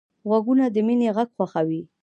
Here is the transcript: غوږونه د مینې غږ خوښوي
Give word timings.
غوږونه 0.29 0.65
د 0.73 0.75
مینې 0.87 1.09
غږ 1.15 1.29
خوښوي 1.35 1.81